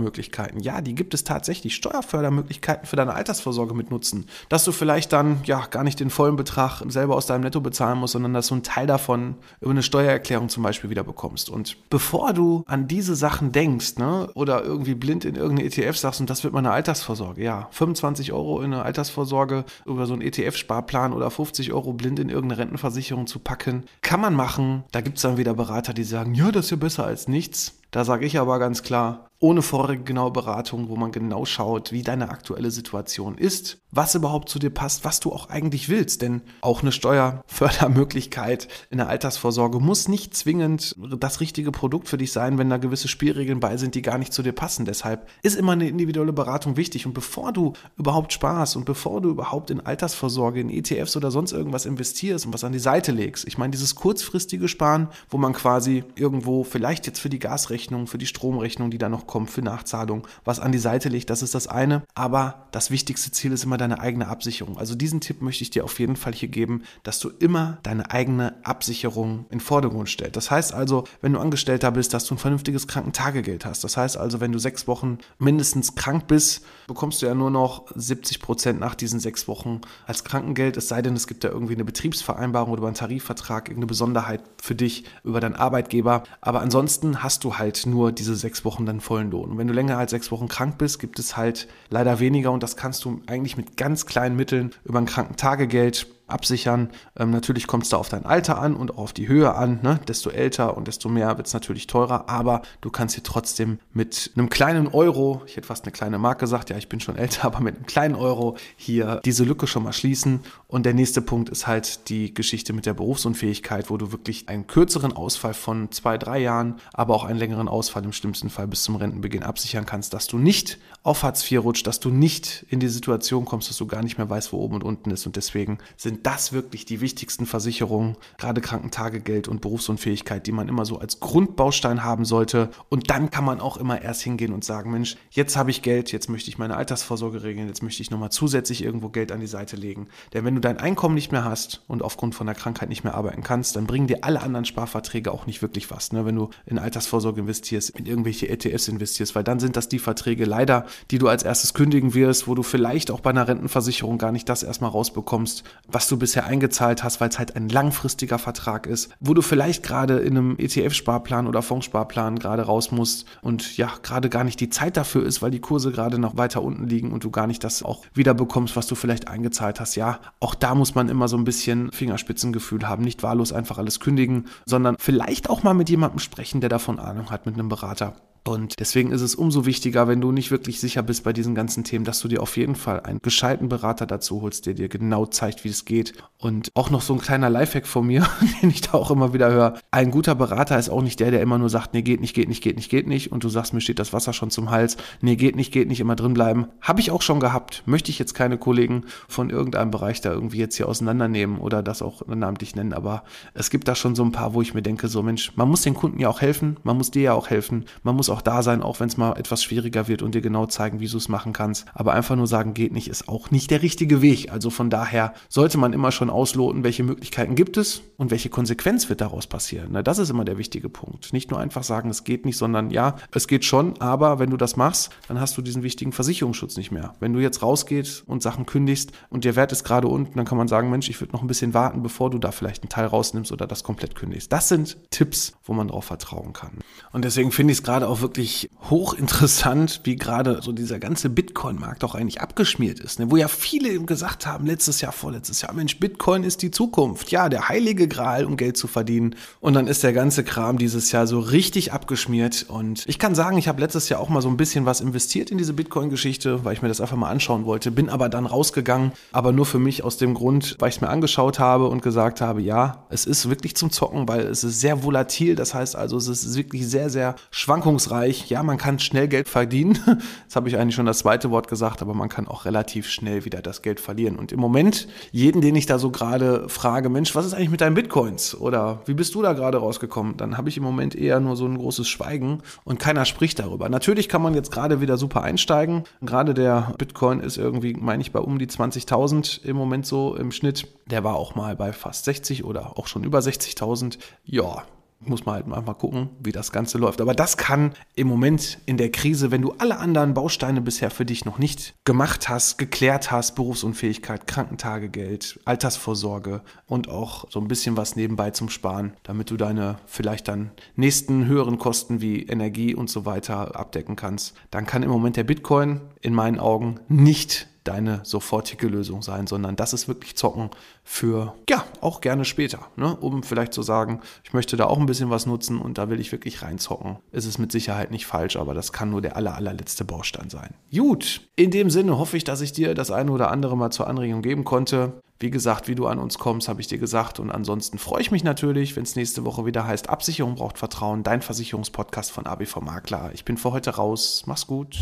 Steuerfördermöglichkeiten? 0.00 0.60
Ja, 0.60 0.80
die 0.80 0.94
gibt 0.94 1.14
es 1.14 1.24
tatsächlich. 1.24 1.74
Steuerfördermöglichkeiten 1.74 2.86
für 2.86 2.96
deine 2.96 3.14
Altersvorsorge 3.14 3.74
mitnutzen. 3.74 4.26
Dass 4.48 4.64
du 4.64 4.72
vielleicht 4.72 5.12
dann 5.12 5.40
ja 5.44 5.66
gar 5.70 5.84
nicht 5.84 6.00
den 6.00 6.10
vollen 6.10 6.36
Betrag 6.36 6.82
selber 6.88 7.16
aus 7.16 7.26
deinem 7.26 7.42
Netto 7.42 7.60
bezahlen 7.60 7.98
musst, 7.98 8.12
sondern 8.12 8.34
dass 8.34 8.48
du 8.48 8.54
einen 8.54 8.62
Teil 8.62 8.86
davon 8.86 9.36
über 9.60 9.70
eine 9.70 9.82
Steuererklärung 9.82 10.48
zum 10.48 10.62
Beispiel 10.62 10.90
wieder 10.90 11.04
bekommst. 11.04 11.50
Und 11.50 11.76
bevor 11.90 12.32
du 12.32 12.64
an 12.66 12.88
diese 12.88 13.14
Sachen 13.14 13.52
denkst, 13.52 13.98
ne, 13.98 14.30
oder 14.34 14.62
irgendwie 14.64 14.94
blind 14.94 15.24
in 15.24 15.36
irgendeine 15.36 15.68
ETF 15.68 15.96
sagst, 15.96 16.20
und 16.20 16.30
das 16.30 16.44
wird 16.44 16.54
meine 16.54 16.70
Altersvorsorge, 16.70 17.42
ja, 17.42 17.68
25 17.72 18.32
Euro 18.32 18.60
in 18.60 18.72
eine 18.72 18.82
Altersvorsorge 18.82 19.64
über 19.84 20.06
so 20.06 20.14
einen 20.14 20.22
ETF-Sparplan 20.22 21.12
oder 21.12 21.30
50 21.30 21.72
Euro 21.72 21.92
blind 21.92 22.18
in 22.18 22.28
irgendeine 22.28 22.60
Rentenversicherung 22.60 23.26
zu 23.26 23.38
packen, 23.38 23.84
kann 24.02 24.20
man 24.20 24.34
machen. 24.34 24.84
Da 24.92 25.00
gibt 25.00 25.16
es 25.16 25.22
dann 25.22 25.36
wieder 25.36 25.54
Berater, 25.54 25.92
die 25.92 26.04
sagen, 26.04 26.34
ja, 26.34 26.50
das 26.50 26.66
ist 26.66 26.70
ja 26.70 26.76
besser 26.76 27.04
als 27.04 27.28
nichts. 27.28 27.80
Da 27.90 28.04
sage 28.04 28.24
ich 28.24 28.38
aber 28.38 28.58
ganz 28.58 28.82
klar, 28.82 29.29
ohne 29.40 29.62
vorherige 29.62 30.04
genaue 30.04 30.30
Beratung, 30.30 30.90
wo 30.90 30.96
man 30.96 31.12
genau 31.12 31.46
schaut, 31.46 31.92
wie 31.92 32.02
deine 32.02 32.28
aktuelle 32.28 32.70
Situation 32.70 33.38
ist, 33.38 33.78
was 33.90 34.14
überhaupt 34.14 34.50
zu 34.50 34.58
dir 34.58 34.68
passt, 34.68 35.04
was 35.04 35.18
du 35.18 35.32
auch 35.32 35.48
eigentlich 35.48 35.88
willst. 35.88 36.20
Denn 36.20 36.42
auch 36.60 36.82
eine 36.82 36.92
Steuerfördermöglichkeit 36.92 38.68
in 38.90 38.98
der 38.98 39.08
Altersvorsorge 39.08 39.80
muss 39.80 40.08
nicht 40.08 40.36
zwingend 40.36 40.94
das 41.18 41.40
richtige 41.40 41.72
Produkt 41.72 42.08
für 42.08 42.18
dich 42.18 42.32
sein, 42.32 42.58
wenn 42.58 42.68
da 42.68 42.76
gewisse 42.76 43.08
Spielregeln 43.08 43.60
bei 43.60 43.78
sind, 43.78 43.94
die 43.94 44.02
gar 44.02 44.18
nicht 44.18 44.34
zu 44.34 44.42
dir 44.42 44.52
passen. 44.52 44.84
Deshalb 44.84 45.26
ist 45.42 45.56
immer 45.56 45.72
eine 45.72 45.88
individuelle 45.88 46.34
Beratung 46.34 46.76
wichtig. 46.76 47.06
Und 47.06 47.14
bevor 47.14 47.52
du 47.52 47.72
überhaupt 47.96 48.34
Spaß 48.34 48.76
und 48.76 48.84
bevor 48.84 49.22
du 49.22 49.30
überhaupt 49.30 49.70
in 49.70 49.80
Altersvorsorge, 49.80 50.60
in 50.60 50.68
ETFs 50.68 51.16
oder 51.16 51.30
sonst 51.30 51.52
irgendwas 51.52 51.86
investierst 51.86 52.44
und 52.44 52.52
was 52.52 52.64
an 52.64 52.72
die 52.72 52.78
Seite 52.78 53.10
legst, 53.10 53.48
ich 53.48 53.56
meine, 53.56 53.70
dieses 53.70 53.94
kurzfristige 53.94 54.68
Sparen, 54.68 55.08
wo 55.30 55.38
man 55.38 55.54
quasi 55.54 56.04
irgendwo 56.14 56.62
vielleicht 56.62 57.06
jetzt 57.06 57.20
für 57.20 57.30
die 57.30 57.38
Gasrechnung 57.38 58.06
für 58.06 58.18
die 58.18 58.26
Stromrechnung, 58.26 58.90
die 58.90 58.98
da 58.98 59.08
noch 59.08 59.26
kommt, 59.30 59.50
für 59.50 59.62
Nachzahlung, 59.62 60.26
was 60.44 60.60
an 60.60 60.72
die 60.72 60.78
Seite 60.78 61.08
legt. 61.08 61.30
Das 61.30 61.40
ist 61.40 61.54
das 61.54 61.68
eine. 61.68 62.02
Aber 62.14 62.66
das 62.72 62.90
wichtigste 62.90 63.30
Ziel 63.30 63.52
ist 63.52 63.64
immer 63.64 63.78
deine 63.78 64.00
eigene 64.00 64.28
Absicherung. 64.28 64.76
Also 64.76 64.94
diesen 64.94 65.20
Tipp 65.20 65.40
möchte 65.40 65.62
ich 65.62 65.70
dir 65.70 65.84
auf 65.84 65.98
jeden 65.98 66.16
Fall 66.16 66.34
hier 66.34 66.48
geben, 66.48 66.82
dass 67.04 67.20
du 67.20 67.30
immer 67.30 67.78
deine 67.82 68.10
eigene 68.10 68.56
Absicherung 68.64 69.46
in 69.50 69.60
Vordergrund 69.60 70.08
stellst. 70.08 70.36
Das 70.36 70.50
heißt 70.50 70.74
also, 70.74 71.04
wenn 71.20 71.32
du 71.32 71.38
Angestellter 71.38 71.92
bist, 71.92 72.12
dass 72.12 72.24
du 72.24 72.34
ein 72.34 72.38
vernünftiges 72.38 72.88
Krankentagegeld 72.88 73.64
hast. 73.64 73.84
Das 73.84 73.96
heißt 73.96 74.16
also, 74.16 74.40
wenn 74.40 74.52
du 74.52 74.58
sechs 74.58 74.86
Wochen 74.88 75.18
mindestens 75.38 75.94
krank 75.94 76.26
bist, 76.26 76.64
bekommst 76.88 77.22
du 77.22 77.26
ja 77.26 77.34
nur 77.34 77.50
noch 77.50 77.86
70 77.94 78.40
Prozent 78.40 78.80
nach 78.80 78.96
diesen 78.96 79.20
sechs 79.20 79.46
Wochen 79.46 79.80
als 80.06 80.24
Krankengeld. 80.24 80.76
Es 80.76 80.88
sei 80.88 81.02
denn, 81.02 81.14
es 81.14 81.28
gibt 81.28 81.44
ja 81.44 81.50
irgendwie 81.50 81.74
eine 81.74 81.84
Betriebsvereinbarung 81.84 82.72
oder 82.72 82.86
einen 82.86 82.94
Tarifvertrag, 82.94 83.68
irgendeine 83.68 83.86
Besonderheit 83.86 84.42
für 84.60 84.74
dich 84.74 85.04
über 85.22 85.40
deinen 85.40 85.54
Arbeitgeber. 85.54 86.24
Aber 86.40 86.60
ansonsten 86.60 87.22
hast 87.22 87.44
du 87.44 87.58
halt 87.58 87.86
nur 87.86 88.10
diese 88.10 88.34
sechs 88.34 88.64
Wochen 88.64 88.86
dann 88.86 89.00
vollen 89.20 89.30
Lohn. 89.30 89.50
Und 89.50 89.58
wenn 89.58 89.66
du 89.66 89.74
länger 89.74 89.98
als 89.98 90.10
sechs 90.10 90.30
Wochen 90.30 90.48
krank 90.48 90.78
bist, 90.78 90.98
gibt 90.98 91.18
es 91.18 91.36
halt 91.36 91.68
leider 91.90 92.20
weniger 92.20 92.52
und 92.52 92.62
das 92.62 92.76
kannst 92.76 93.04
du 93.04 93.20
eigentlich 93.26 93.56
mit 93.56 93.76
ganz 93.76 94.06
kleinen 94.06 94.36
Mitteln 94.36 94.72
über 94.84 94.98
ein 94.98 95.06
Krankentagegeld 95.06 96.06
absichern. 96.26 96.90
Ähm, 97.18 97.30
natürlich 97.30 97.66
kommt 97.66 97.84
es 97.84 97.90
da 97.90 97.96
auf 97.96 98.08
dein 98.08 98.24
Alter 98.24 98.58
an 98.58 98.74
und 98.74 98.92
auch 98.92 98.98
auf 98.98 99.12
die 99.12 99.28
Höhe 99.28 99.54
an. 99.54 99.80
Ne? 99.82 99.98
Desto 100.06 100.30
älter 100.30 100.76
und 100.76 100.86
desto 100.86 101.08
mehr 101.08 101.36
wird 101.36 101.48
es 101.48 101.54
natürlich 101.54 101.86
teurer, 101.86 102.28
aber 102.28 102.62
du 102.80 102.90
kannst 102.90 103.16
hier 103.16 103.24
trotzdem 103.24 103.78
mit 103.92 104.30
einem 104.36 104.48
kleinen 104.48 104.86
Euro, 104.86 105.42
ich 105.46 105.56
hätte 105.56 105.66
fast 105.66 105.84
eine 105.84 105.92
kleine 105.92 106.18
Marke 106.18 106.40
gesagt, 106.40 106.70
ja, 106.70 106.76
ich 106.76 106.88
bin 106.88 107.00
schon 107.00 107.16
älter, 107.16 107.44
aber 107.46 107.60
mit 107.60 107.76
einem 107.76 107.86
kleinen 107.86 108.14
Euro 108.14 108.56
hier 108.76 109.20
diese 109.24 109.44
Lücke 109.44 109.66
schon 109.66 109.82
mal 109.82 109.92
schließen. 109.92 110.40
Und 110.70 110.86
der 110.86 110.94
nächste 110.94 111.20
Punkt 111.20 111.48
ist 111.48 111.66
halt 111.66 112.08
die 112.10 112.32
Geschichte 112.32 112.72
mit 112.72 112.86
der 112.86 112.94
Berufsunfähigkeit, 112.94 113.90
wo 113.90 113.96
du 113.96 114.12
wirklich 114.12 114.48
einen 114.48 114.68
kürzeren 114.68 115.12
Ausfall 115.12 115.52
von 115.52 115.90
zwei, 115.90 116.16
drei 116.16 116.38
Jahren, 116.38 116.76
aber 116.92 117.16
auch 117.16 117.24
einen 117.24 117.40
längeren 117.40 117.66
Ausfall 117.66 118.04
im 118.04 118.12
schlimmsten 118.12 118.50
Fall 118.50 118.68
bis 118.68 118.84
zum 118.84 118.94
Rentenbeginn 118.94 119.42
absichern 119.42 119.84
kannst, 119.84 120.14
dass 120.14 120.28
du 120.28 120.38
nicht 120.38 120.78
auf 121.02 121.24
Hartz 121.24 121.50
IV 121.50 121.64
rutscht, 121.64 121.88
dass 121.88 121.98
du 121.98 122.10
nicht 122.10 122.66
in 122.68 122.78
die 122.78 122.88
Situation 122.88 123.46
kommst, 123.46 123.68
dass 123.68 123.78
du 123.78 123.86
gar 123.88 124.04
nicht 124.04 124.16
mehr 124.16 124.30
weißt, 124.30 124.52
wo 124.52 124.58
oben 124.58 124.76
und 124.76 124.84
unten 124.84 125.10
ist. 125.10 125.26
Und 125.26 125.34
deswegen 125.34 125.78
sind 125.96 126.24
das 126.24 126.52
wirklich 126.52 126.84
die 126.84 127.00
wichtigsten 127.00 127.46
Versicherungen, 127.46 128.16
gerade 128.38 128.60
Krankentagegeld 128.60 129.48
und 129.48 129.62
Berufsunfähigkeit, 129.62 130.46
die 130.46 130.52
man 130.52 130.68
immer 130.68 130.84
so 130.84 131.00
als 131.00 131.18
Grundbaustein 131.18 132.04
haben 132.04 132.24
sollte. 132.24 132.70
Und 132.88 133.10
dann 133.10 133.30
kann 133.30 133.44
man 133.44 133.60
auch 133.60 133.76
immer 133.76 134.02
erst 134.02 134.22
hingehen 134.22 134.52
und 134.52 134.64
sagen, 134.64 134.92
Mensch, 134.92 135.16
jetzt 135.30 135.56
habe 135.56 135.70
ich 135.70 135.82
Geld, 135.82 136.12
jetzt 136.12 136.28
möchte 136.28 136.48
ich 136.48 136.58
meine 136.58 136.76
Altersvorsorge 136.76 137.42
regeln, 137.42 137.66
jetzt 137.66 137.82
möchte 137.82 138.02
ich 138.02 138.12
nochmal 138.12 138.30
zusätzlich 138.30 138.84
irgendwo 138.84 139.08
Geld 139.08 139.32
an 139.32 139.40
die 139.40 139.48
Seite 139.48 139.74
legen. 139.74 140.06
Denn 140.32 140.44
wenn 140.44 140.54
du 140.54 140.59
dein 140.60 140.78
Einkommen 140.78 141.14
nicht 141.14 141.32
mehr 141.32 141.44
hast 141.44 141.82
und 141.88 142.02
aufgrund 142.02 142.34
von 142.34 142.46
der 142.46 142.54
Krankheit 142.54 142.88
nicht 142.88 143.04
mehr 143.04 143.14
arbeiten 143.14 143.42
kannst, 143.42 143.76
dann 143.76 143.86
bringen 143.86 144.06
dir 144.06 144.18
alle 144.22 144.40
anderen 144.40 144.64
Sparverträge 144.64 145.32
auch 145.32 145.46
nicht 145.46 145.62
wirklich 145.62 145.90
was. 145.90 146.12
Ne? 146.12 146.24
Wenn 146.24 146.36
du 146.36 146.50
in 146.66 146.78
Altersvorsorge 146.78 147.40
investierst, 147.40 147.90
in 147.90 148.06
irgendwelche 148.06 148.48
ETFs 148.48 148.88
investierst, 148.88 149.34
weil 149.34 149.44
dann 149.44 149.60
sind 149.60 149.76
das 149.76 149.88
die 149.88 149.98
Verträge 149.98 150.44
leider, 150.44 150.86
die 151.10 151.18
du 151.18 151.28
als 151.28 151.42
erstes 151.42 151.74
kündigen 151.74 152.14
wirst, 152.14 152.48
wo 152.48 152.54
du 152.54 152.62
vielleicht 152.62 153.10
auch 153.10 153.20
bei 153.20 153.30
einer 153.30 153.46
Rentenversicherung 153.48 154.18
gar 154.18 154.32
nicht 154.32 154.48
das 154.48 154.62
erstmal 154.62 154.90
rausbekommst, 154.90 155.64
was 155.88 156.08
du 156.08 156.16
bisher 156.16 156.46
eingezahlt 156.46 157.04
hast, 157.04 157.20
weil 157.20 157.28
es 157.28 157.38
halt 157.38 157.56
ein 157.56 157.68
langfristiger 157.68 158.38
Vertrag 158.38 158.86
ist, 158.86 159.10
wo 159.20 159.34
du 159.34 159.42
vielleicht 159.42 159.82
gerade 159.82 160.18
in 160.18 160.36
einem 160.36 160.56
ETF-Sparplan 160.58 161.46
oder 161.46 161.62
Fondssparplan 161.62 162.38
gerade 162.38 162.62
raus 162.62 162.90
musst 162.90 163.26
und 163.42 163.76
ja, 163.76 163.90
gerade 164.02 164.28
gar 164.28 164.44
nicht 164.44 164.60
die 164.60 164.70
Zeit 164.70 164.96
dafür 164.96 165.24
ist, 165.24 165.42
weil 165.42 165.50
die 165.50 165.60
Kurse 165.60 165.92
gerade 165.92 166.18
noch 166.18 166.36
weiter 166.36 166.62
unten 166.62 166.86
liegen 166.86 167.12
und 167.12 167.24
du 167.24 167.30
gar 167.30 167.46
nicht 167.46 167.64
das 167.64 167.82
auch 167.82 168.02
wieder 168.14 168.34
bekommst, 168.34 168.76
was 168.76 168.86
du 168.86 168.94
vielleicht 168.94 169.28
eingezahlt 169.28 169.80
hast. 169.80 169.96
Ja, 169.96 170.20
auch 170.40 170.49
da 170.54 170.74
muss 170.74 170.94
man 170.94 171.08
immer 171.08 171.28
so 171.28 171.36
ein 171.36 171.44
bisschen 171.44 171.92
Fingerspitzengefühl 171.92 172.88
haben, 172.88 173.04
nicht 173.04 173.22
wahllos 173.22 173.52
einfach 173.52 173.78
alles 173.78 174.00
kündigen, 174.00 174.46
sondern 174.66 174.96
vielleicht 174.98 175.50
auch 175.50 175.62
mal 175.62 175.74
mit 175.74 175.90
jemandem 175.90 176.18
sprechen, 176.18 176.60
der 176.60 176.70
davon 176.70 176.98
Ahnung 176.98 177.30
hat, 177.30 177.46
mit 177.46 177.54
einem 177.54 177.68
Berater. 177.68 178.14
Und 178.42 178.80
deswegen 178.80 179.12
ist 179.12 179.20
es 179.20 179.34
umso 179.34 179.66
wichtiger, 179.66 180.08
wenn 180.08 180.20
du 180.20 180.32
nicht 180.32 180.50
wirklich 180.50 180.80
sicher 180.80 181.02
bist 181.02 181.24
bei 181.24 181.32
diesen 181.32 181.54
ganzen 181.54 181.84
Themen, 181.84 182.06
dass 182.06 182.20
du 182.20 182.28
dir 182.28 182.42
auf 182.42 182.56
jeden 182.56 182.74
Fall 182.74 183.00
einen 183.00 183.20
gescheiten 183.20 183.68
Berater 183.68 184.06
dazu 184.06 184.40
holst, 184.40 184.66
der 184.66 184.74
dir 184.74 184.88
genau 184.88 185.26
zeigt, 185.26 185.64
wie 185.64 185.68
es 185.68 185.84
geht. 185.84 186.14
Und 186.38 186.70
auch 186.74 186.88
noch 186.88 187.02
so 187.02 187.12
ein 187.12 187.20
kleiner 187.20 187.50
Lifehack 187.50 187.86
von 187.86 188.06
mir, 188.06 188.26
den 188.62 188.70
ich 188.70 188.80
da 188.80 188.94
auch 188.94 189.10
immer 189.10 189.34
wieder 189.34 189.50
höre. 189.50 189.78
Ein 189.90 190.10
guter 190.10 190.34
Berater 190.34 190.78
ist 190.78 190.88
auch 190.88 191.02
nicht 191.02 191.20
der, 191.20 191.30
der 191.30 191.42
immer 191.42 191.58
nur 191.58 191.68
sagt, 191.68 191.92
nee, 191.92 192.00
geht 192.00 192.22
nicht, 192.22 192.34
geht 192.34 192.48
nicht, 192.48 192.62
geht 192.62 192.76
nicht, 192.76 192.90
geht 192.90 193.06
nicht. 193.06 193.30
Und 193.30 193.44
du 193.44 193.50
sagst, 193.50 193.74
mir 193.74 193.82
steht 193.82 193.98
das 193.98 194.14
Wasser 194.14 194.32
schon 194.32 194.50
zum 194.50 194.70
Hals. 194.70 194.96
Nee, 195.20 195.36
geht 195.36 195.54
nicht, 195.54 195.70
geht 195.70 195.88
nicht, 195.88 196.00
immer 196.00 196.16
drin 196.16 196.32
bleiben. 196.32 196.68
Habe 196.80 197.00
ich 197.00 197.10
auch 197.10 197.22
schon 197.22 197.40
gehabt. 197.40 197.82
Möchte 197.84 198.10
ich 198.10 198.18
jetzt 198.18 198.32
keine 198.32 198.56
Kollegen 198.56 199.04
von 199.28 199.50
irgendeinem 199.50 199.90
Bereich 199.90 200.22
da 200.22 200.32
irgendwie 200.32 200.58
jetzt 200.58 200.76
hier 200.76 200.88
auseinandernehmen 200.88 201.58
oder 201.58 201.82
das 201.82 202.00
auch 202.00 202.26
namentlich 202.26 202.74
nennen. 202.74 202.94
Aber 202.94 203.24
es 203.52 203.68
gibt 203.68 203.86
da 203.86 203.94
schon 203.94 204.14
so 204.14 204.24
ein 204.24 204.32
paar, 204.32 204.54
wo 204.54 204.62
ich 204.62 204.72
mir 204.72 204.82
denke, 204.82 205.08
so 205.08 205.22
Mensch, 205.22 205.52
man 205.56 205.68
muss 205.68 205.82
den 205.82 205.94
Kunden 205.94 206.20
ja 206.20 206.30
auch 206.30 206.40
helfen. 206.40 206.78
Man 206.84 206.96
muss 206.96 207.10
dir 207.10 207.22
ja 207.22 207.32
auch 207.34 207.50
helfen. 207.50 207.84
Man 208.02 208.16
muss 208.16 208.29
auch 208.30 208.42
da 208.42 208.62
sein, 208.62 208.82
auch 208.82 209.00
wenn 209.00 209.08
es 209.08 209.16
mal 209.16 209.32
etwas 209.38 209.62
schwieriger 209.62 210.08
wird 210.08 210.22
und 210.22 210.34
dir 210.34 210.40
genau 210.40 210.66
zeigen, 210.66 211.00
wie 211.00 211.08
du 211.08 211.16
es 211.16 211.28
machen 211.28 211.52
kannst. 211.52 211.86
Aber 211.94 212.12
einfach 212.12 212.36
nur 212.36 212.46
sagen, 212.46 212.74
geht 212.74 212.92
nicht, 212.92 213.08
ist 213.08 213.28
auch 213.28 213.50
nicht 213.50 213.70
der 213.70 213.82
richtige 213.82 214.22
Weg. 214.22 214.52
Also 214.52 214.70
von 214.70 214.90
daher 214.90 215.34
sollte 215.48 215.78
man 215.78 215.92
immer 215.92 216.12
schon 216.12 216.30
ausloten, 216.30 216.84
welche 216.84 217.02
Möglichkeiten 217.02 217.54
gibt 217.54 217.76
es 217.76 218.02
und 218.16 218.30
welche 218.30 218.48
Konsequenz 218.48 219.08
wird 219.08 219.20
daraus 219.20 219.46
passieren. 219.46 219.98
Das 220.04 220.18
ist 220.18 220.30
immer 220.30 220.44
der 220.44 220.58
wichtige 220.58 220.88
Punkt. 220.88 221.32
Nicht 221.32 221.50
nur 221.50 221.60
einfach 221.60 221.82
sagen, 221.82 222.10
es 222.10 222.24
geht 222.24 222.44
nicht, 222.44 222.56
sondern 222.56 222.90
ja, 222.90 223.16
es 223.32 223.48
geht 223.48 223.64
schon, 223.64 224.00
aber 224.00 224.38
wenn 224.38 224.50
du 224.50 224.56
das 224.56 224.76
machst, 224.76 225.10
dann 225.28 225.40
hast 225.40 225.56
du 225.56 225.62
diesen 225.62 225.82
wichtigen 225.82 226.12
Versicherungsschutz 226.12 226.76
nicht 226.76 226.90
mehr. 226.90 227.14
Wenn 227.20 227.32
du 227.32 227.40
jetzt 227.40 227.62
rausgehst 227.62 228.26
und 228.26 228.42
Sachen 228.42 228.66
kündigst 228.66 229.12
und 229.30 229.44
der 229.44 229.56
Wert 229.56 229.72
ist 229.72 229.84
gerade 229.84 230.08
unten, 230.08 230.36
dann 230.36 230.46
kann 230.46 230.58
man 230.58 230.68
sagen, 230.68 230.90
Mensch, 230.90 231.08
ich 231.08 231.20
würde 231.20 231.32
noch 231.32 231.42
ein 231.42 231.48
bisschen 231.48 231.74
warten, 231.74 232.02
bevor 232.02 232.30
du 232.30 232.38
da 232.38 232.52
vielleicht 232.52 232.82
einen 232.82 232.90
Teil 232.90 233.06
rausnimmst 233.06 233.52
oder 233.52 233.66
das 233.66 233.84
komplett 233.84 234.14
kündigst. 234.14 234.52
Das 234.52 234.68
sind 234.68 234.96
Tipps, 235.10 235.52
wo 235.64 235.72
man 235.72 235.88
darauf 235.88 236.04
vertrauen 236.04 236.52
kann. 236.52 236.78
Und 237.12 237.24
deswegen 237.24 237.52
finde 237.52 237.72
ich 237.72 237.78
es 237.78 237.82
gerade 237.82 238.08
auch 238.08 238.19
wirklich 238.20 238.70
hochinteressant, 238.88 240.00
wie 240.04 240.16
gerade 240.16 240.60
so 240.62 240.72
dieser 240.72 240.98
ganze 240.98 241.30
Bitcoin-Markt 241.30 242.04
auch 242.04 242.14
eigentlich 242.14 242.40
abgeschmiert 242.40 243.00
ist. 243.00 243.18
Ne? 243.18 243.30
Wo 243.30 243.36
ja 243.36 243.48
viele 243.48 243.98
gesagt 244.00 244.46
haben, 244.46 244.66
letztes 244.66 245.00
Jahr, 245.00 245.12
vorletztes 245.12 245.62
Jahr, 245.62 245.72
Mensch, 245.72 245.98
Bitcoin 245.98 246.44
ist 246.44 246.62
die 246.62 246.70
Zukunft. 246.70 247.30
Ja, 247.30 247.48
der 247.48 247.68
heilige 247.68 248.08
Gral, 248.08 248.44
um 248.44 248.56
Geld 248.56 248.76
zu 248.76 248.86
verdienen. 248.86 249.36
Und 249.60 249.74
dann 249.74 249.86
ist 249.86 250.02
der 250.02 250.12
ganze 250.12 250.44
Kram 250.44 250.78
dieses 250.78 251.12
Jahr 251.12 251.26
so 251.26 251.40
richtig 251.40 251.92
abgeschmiert. 251.92 252.66
Und 252.68 253.04
ich 253.06 253.18
kann 253.18 253.34
sagen, 253.34 253.58
ich 253.58 253.68
habe 253.68 253.80
letztes 253.80 254.08
Jahr 254.08 254.20
auch 254.20 254.28
mal 254.28 254.42
so 254.42 254.48
ein 254.48 254.56
bisschen 254.56 254.86
was 254.86 255.00
investiert 255.00 255.50
in 255.50 255.58
diese 255.58 255.72
Bitcoin-Geschichte, 255.72 256.64
weil 256.64 256.74
ich 256.74 256.82
mir 256.82 256.88
das 256.88 257.00
einfach 257.00 257.16
mal 257.16 257.30
anschauen 257.30 257.64
wollte. 257.64 257.90
Bin 257.90 258.08
aber 258.08 258.28
dann 258.28 258.46
rausgegangen, 258.46 259.12
aber 259.32 259.52
nur 259.52 259.66
für 259.66 259.78
mich 259.78 260.04
aus 260.04 260.16
dem 260.16 260.34
Grund, 260.34 260.76
weil 260.78 260.88
ich 260.88 260.96
es 260.96 261.00
mir 261.00 261.08
angeschaut 261.08 261.58
habe 261.58 261.88
und 261.88 262.02
gesagt 262.02 262.40
habe, 262.40 262.60
ja, 262.60 263.06
es 263.10 263.26
ist 263.26 263.48
wirklich 263.48 263.76
zum 263.76 263.90
Zocken, 263.90 264.28
weil 264.28 264.40
es 264.40 264.64
ist 264.64 264.80
sehr 264.80 265.02
volatil. 265.02 265.54
Das 265.54 265.74
heißt 265.74 265.96
also, 265.96 266.16
es 266.16 266.28
ist 266.28 266.56
wirklich 266.56 266.88
sehr, 266.88 267.10
sehr 267.10 267.34
schwankungsreich. 267.50 268.09
Ja, 268.10 268.62
man 268.62 268.78
kann 268.78 268.98
schnell 268.98 269.28
Geld 269.28 269.48
verdienen. 269.48 269.98
Jetzt 270.42 270.56
habe 270.56 270.68
ich 270.68 270.76
eigentlich 270.76 270.94
schon 270.94 271.06
das 271.06 271.20
zweite 271.20 271.50
Wort 271.50 271.68
gesagt, 271.68 272.02
aber 272.02 272.14
man 272.14 272.28
kann 272.28 272.48
auch 272.48 272.64
relativ 272.64 273.08
schnell 273.08 273.44
wieder 273.44 273.62
das 273.62 273.82
Geld 273.82 274.00
verlieren. 274.00 274.36
Und 274.36 274.52
im 274.52 274.60
Moment, 274.60 275.06
jeden, 275.30 275.60
den 275.60 275.76
ich 275.76 275.86
da 275.86 275.98
so 275.98 276.10
gerade 276.10 276.68
frage, 276.68 277.08
Mensch, 277.08 277.34
was 277.34 277.46
ist 277.46 277.54
eigentlich 277.54 277.70
mit 277.70 277.80
deinen 277.80 277.94
Bitcoins? 277.94 278.54
Oder 278.54 279.00
wie 279.06 279.14
bist 279.14 279.34
du 279.34 279.42
da 279.42 279.52
gerade 279.52 279.78
rausgekommen? 279.78 280.36
Dann 280.36 280.56
habe 280.56 280.68
ich 280.68 280.76
im 280.76 280.82
Moment 280.82 281.14
eher 281.14 281.40
nur 281.40 281.56
so 281.56 281.66
ein 281.66 281.78
großes 281.78 282.08
Schweigen 282.08 282.62
und 282.84 282.98
keiner 282.98 283.24
spricht 283.24 283.58
darüber. 283.58 283.88
Natürlich 283.88 284.28
kann 284.28 284.42
man 284.42 284.54
jetzt 284.54 284.72
gerade 284.72 285.00
wieder 285.00 285.16
super 285.16 285.42
einsteigen. 285.42 286.04
Gerade 286.20 286.54
der 286.54 286.94
Bitcoin 286.98 287.40
ist 287.40 287.58
irgendwie, 287.58 287.94
meine 287.94 288.22
ich, 288.22 288.32
bei 288.32 288.40
um 288.40 288.58
die 288.58 288.66
20.000 288.66 289.64
im 289.64 289.76
Moment 289.76 290.06
so 290.06 290.34
im 290.34 290.52
Schnitt. 290.52 290.88
Der 291.06 291.24
war 291.24 291.36
auch 291.36 291.54
mal 291.54 291.76
bei 291.76 291.92
fast 291.92 292.24
60 292.24 292.64
oder 292.64 292.98
auch 292.98 293.06
schon 293.06 293.24
über 293.24 293.38
60.000. 293.38 294.18
Ja, 294.44 294.84
muss 295.22 295.44
man 295.44 295.56
halt 295.56 295.66
mal 295.66 295.82
gucken, 295.94 296.30
wie 296.42 296.52
das 296.52 296.72
Ganze 296.72 296.96
läuft. 296.98 297.20
Aber 297.20 297.34
das 297.34 297.56
kann 297.56 297.92
im 298.14 298.26
Moment 298.26 298.78
in 298.86 298.96
der 298.96 299.12
Krise, 299.12 299.50
wenn 299.50 299.62
du 299.62 299.72
alle 299.78 299.98
anderen 299.98 300.32
Bausteine 300.34 300.80
bisher 300.80 301.10
für 301.10 301.26
dich 301.26 301.44
noch 301.44 301.58
nicht 301.58 301.94
gemacht 302.04 302.48
hast, 302.48 302.78
geklärt 302.78 303.30
hast, 303.30 303.54
Berufsunfähigkeit, 303.54 304.46
Krankentagegeld, 304.46 305.60
Altersvorsorge 305.66 306.62
und 306.86 307.08
auch 307.08 307.50
so 307.50 307.60
ein 307.60 307.68
bisschen 307.68 307.96
was 307.96 308.16
nebenbei 308.16 308.50
zum 308.50 308.70
Sparen, 308.70 309.12
damit 309.22 309.50
du 309.50 309.56
deine 309.56 309.96
vielleicht 310.06 310.48
dann 310.48 310.70
nächsten 310.96 311.46
höheren 311.46 311.78
Kosten 311.78 312.20
wie 312.20 312.44
Energie 312.44 312.94
und 312.94 313.10
so 313.10 313.26
weiter 313.26 313.76
abdecken 313.76 314.16
kannst, 314.16 314.54
dann 314.70 314.86
kann 314.86 315.02
im 315.02 315.10
Moment 315.10 315.36
der 315.36 315.44
Bitcoin 315.44 316.00
in 316.22 316.34
meinen 316.34 316.58
Augen 316.58 316.98
nicht 317.08 317.68
deine 317.84 318.20
sofortige 318.24 318.88
Lösung 318.88 319.22
sein, 319.22 319.46
sondern 319.46 319.76
das 319.76 319.92
ist 319.92 320.08
wirklich 320.08 320.36
Zocken 320.36 320.70
für, 321.02 321.54
ja, 321.68 321.84
auch 322.00 322.20
gerne 322.20 322.44
später, 322.44 322.80
ne? 322.96 323.16
um 323.16 323.42
vielleicht 323.42 323.72
zu 323.72 323.82
sagen, 323.82 324.20
ich 324.44 324.52
möchte 324.52 324.76
da 324.76 324.86
auch 324.86 324.98
ein 324.98 325.06
bisschen 325.06 325.30
was 325.30 325.46
nutzen 325.46 325.80
und 325.80 325.98
da 325.98 326.10
will 326.10 326.20
ich 326.20 326.32
wirklich 326.32 326.62
reinzocken. 326.62 327.16
Ist 327.32 327.46
es 327.46 327.58
mit 327.58 327.72
Sicherheit 327.72 328.10
nicht 328.10 328.26
falsch, 328.26 328.56
aber 328.56 328.74
das 328.74 328.92
kann 328.92 329.10
nur 329.10 329.22
der 329.22 329.36
aller, 329.36 329.54
allerletzte 329.54 330.04
Baustein 330.04 330.50
sein. 330.50 330.74
Gut, 330.94 331.42
in 331.56 331.70
dem 331.70 331.90
Sinne 331.90 332.18
hoffe 332.18 332.36
ich, 332.36 332.44
dass 332.44 332.60
ich 332.60 332.72
dir 332.72 332.94
das 332.94 333.10
eine 333.10 333.32
oder 333.32 333.50
andere 333.50 333.76
mal 333.76 333.90
zur 333.90 334.06
Anregung 334.08 334.42
geben 334.42 334.64
konnte. 334.64 335.14
Wie 335.38 335.50
gesagt, 335.50 335.88
wie 335.88 335.94
du 335.94 336.06
an 336.06 336.18
uns 336.18 336.38
kommst, 336.38 336.68
habe 336.68 336.82
ich 336.82 336.86
dir 336.86 336.98
gesagt. 336.98 337.40
Und 337.40 337.50
ansonsten 337.50 337.96
freue 337.96 338.20
ich 338.20 338.30
mich 338.30 338.44
natürlich, 338.44 338.94
wenn 338.94 339.04
es 339.04 339.16
nächste 339.16 339.46
Woche 339.46 339.64
wieder 339.64 339.86
heißt, 339.86 340.10
Absicherung 340.10 340.56
braucht 340.56 340.76
Vertrauen, 340.76 341.22
dein 341.22 341.40
Versicherungspodcast 341.40 342.30
von 342.30 342.46
ABV 342.46 342.82
Makler. 342.82 343.30
Ich 343.32 343.46
bin 343.46 343.56
für 343.56 343.72
heute 343.72 343.96
raus. 343.96 344.42
Mach's 344.44 344.66
gut. 344.66 344.98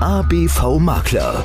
ABV 0.00 0.80
Makler. 0.80 1.44